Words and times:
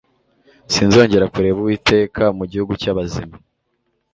sinzongera 0.73 1.31
kureba 1.33 1.57
uwiteka 1.61 2.23
mu 2.37 2.43
gihugu 2.51 2.73
cy'abazima 2.81 3.35